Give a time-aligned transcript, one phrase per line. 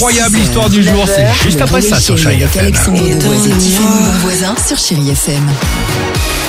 [0.00, 2.64] Incroyable histoire du jour, c'est juste après ça Chérie FM.
[2.64, 2.96] Alexandre
[4.66, 5.46] sur Chérie FM.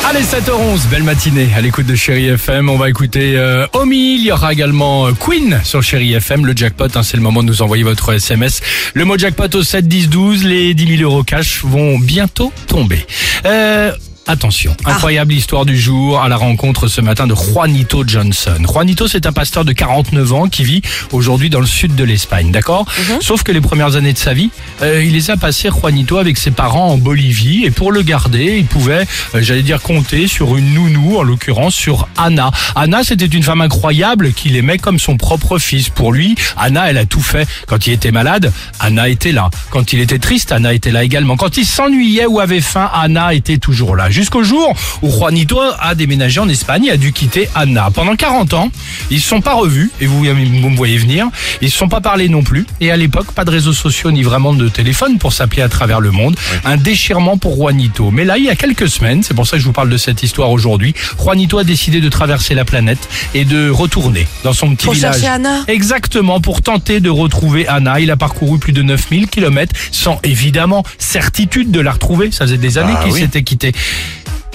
[0.08, 2.70] Allez, 7h11, belle matinée à l'écoute de Chérie FM.
[2.70, 6.46] On va écouter euh, Omi, il y aura également euh, Queen sur Chérie FM.
[6.46, 8.62] Le jackpot, hein, c'est le moment de nous envoyer votre SMS.
[8.94, 13.06] Le mot jackpot au 7 10 12, les 10 000 euros cash vont bientôt tomber.
[13.46, 13.92] Euh,
[14.28, 18.56] Attention, incroyable histoire du jour à la rencontre ce matin de Juanito Johnson.
[18.72, 22.52] Juanito, c'est un pasteur de 49 ans qui vit aujourd'hui dans le sud de l'Espagne,
[22.52, 22.86] d'accord?
[23.20, 24.52] Sauf que les premières années de sa vie,
[24.84, 27.66] euh, il les a passées, Juanito, avec ses parents en Bolivie.
[27.66, 31.74] Et pour le garder, il pouvait, euh, j'allais dire, compter sur une nounou, en l'occurrence
[31.74, 32.52] sur Anna.
[32.76, 35.90] Anna, c'était une femme incroyable qu'il aimait comme son propre fils.
[35.90, 37.48] Pour lui, Anna, elle a tout fait.
[37.68, 39.50] Quand il était malade, Anna était là.
[39.72, 41.38] Quand il était triste, Anna était là également.
[41.38, 44.11] Quand il s'ennuyait ou avait faim, Anna était toujours là.
[44.12, 47.90] Jusqu'au jour où Juanito a déménagé en Espagne et a dû quitter Anna.
[47.94, 48.70] Pendant 40 ans,
[49.10, 51.28] ils se sont pas revus, et vous, vous me voyez venir.
[51.62, 52.66] Ils se sont pas parlé non plus.
[52.80, 56.00] Et à l'époque, pas de réseaux sociaux ni vraiment de téléphone pour s'appeler à travers
[56.00, 56.36] le monde.
[56.66, 58.12] Un déchirement pour Juanito.
[58.12, 59.98] Mais là, il y a quelques semaines, c'est pour ça que je vous parle de
[59.98, 64.76] cette histoire aujourd'hui, Juanito a décidé de traverser la planète et de retourner dans son
[64.76, 65.14] petit Pour village.
[65.16, 68.00] chercher Anna Exactement, pour tenter de retrouver Anna.
[68.00, 72.32] Il a parcouru plus de 9000 kilomètres sans évidemment certitude de la retrouver.
[72.32, 73.20] Ça faisait des années Ah qu'il oui.
[73.22, 73.74] s'était quitté.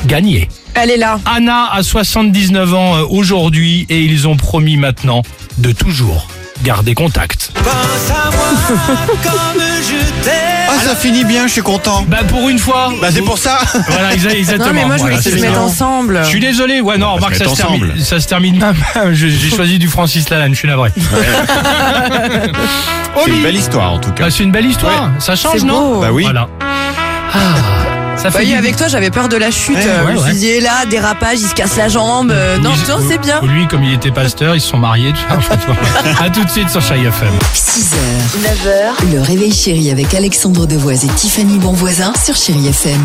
[0.06, 0.48] Gagné.
[0.74, 1.18] Elle est là.
[1.24, 5.22] Anna a 79 ans euh, aujourd'hui et ils ont promis maintenant
[5.58, 6.28] de toujours
[6.62, 7.52] garder contact.
[10.68, 12.04] Ah, ça finit bien, je suis content.
[12.08, 12.92] Bah pour une fois.
[13.00, 13.58] Bah, c'est pour ça.
[13.88, 14.66] Voilà, exa- exactement.
[14.68, 16.20] Non, mais moi, je Voilà, voulais qu'ils c'est se mettent ensemble.
[16.24, 18.74] Je suis désolé, ouais, non, remarque, ça se, termine, ça se termine même.
[19.14, 20.90] Je- J'ai choisi du Francis Lalanne, je suis navré.
[20.96, 21.02] C'est
[23.22, 23.36] Oli.
[23.36, 24.24] une belle histoire, en tout cas.
[24.24, 25.10] Bah, c'est une belle histoire.
[25.20, 26.00] Ça change, C'est non beau.
[26.00, 26.24] Bah oui.
[26.24, 26.48] Voilà.
[26.60, 29.76] Ah, ça Bah fait oui, du- avec toi, j'avais peur de la chute.
[29.76, 30.30] Ouais, Euh, ouais, je me ouais.
[30.30, 32.30] suis dit, eh là, dérapage, il se casse la jambe.
[32.30, 33.40] Euh, non, non, c'est bien.
[33.42, 35.12] Lui, comme il était pasteur, ils se sont mariés.
[35.12, 35.76] tu vois.
[36.24, 37.32] à tout de suite sur Chai FM.
[37.54, 37.96] 6h,
[38.42, 43.04] 9h, le réveil chéri avec Alexandre Devoise et Tiffany Bonvoisin sur Chérie FM.